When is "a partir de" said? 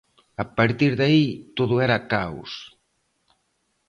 0.43-1.03